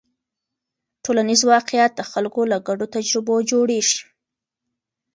ټولنیز 1.03 1.41
واقیعت 1.53 1.91
د 1.95 2.01
خلکو 2.11 2.41
له 2.51 2.57
ګډو 2.67 2.85
تجربو 2.95 3.35
جوړېږي. 3.51 4.01